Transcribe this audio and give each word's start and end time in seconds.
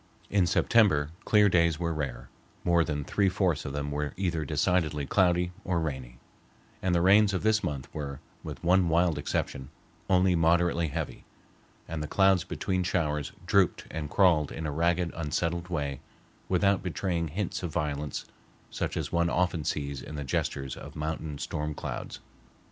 In 0.31 0.47
September 0.47 1.11
clear 1.25 1.47
days 1.47 1.77
were 1.79 1.93
rare, 1.93 2.27
more 2.63 2.83
than 2.83 3.03
three 3.03 3.29
fourths 3.29 3.65
of 3.65 3.73
them 3.73 3.91
were 3.91 4.15
either 4.17 4.43
decidedly 4.45 5.05
cloudy 5.05 5.51
or 5.63 5.79
rainy, 5.79 6.17
and 6.81 6.95
the 6.95 7.03
rains 7.03 7.35
of 7.35 7.43
this 7.43 7.63
month 7.63 7.87
were, 7.93 8.19
with 8.43 8.63
one 8.63 8.89
wild 8.89 9.19
exception, 9.19 9.69
only 10.09 10.33
moderately 10.33 10.87
heavy, 10.87 11.23
and 11.87 12.01
the 12.01 12.07
clouds 12.07 12.43
between 12.43 12.81
showers 12.81 13.31
drooped 13.45 13.85
and 13.91 14.09
crawled 14.09 14.51
in 14.51 14.65
a 14.65 14.71
ragged, 14.71 15.13
unsettled 15.15 15.67
way 15.67 15.99
without 16.49 16.81
betraying 16.81 17.27
hints 17.27 17.61
of 17.61 17.71
violence 17.71 18.25
such 18.71 18.97
as 18.97 19.11
one 19.11 19.29
often 19.29 19.63
sees 19.63 20.01
in 20.01 20.15
the 20.15 20.23
gestures 20.23 20.75
of 20.75 20.95
mountain 20.95 21.37
storm 21.37 21.75
clouds. 21.75 22.21